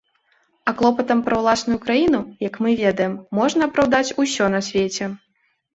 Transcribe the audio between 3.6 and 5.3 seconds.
апраўдаць усё на свеце.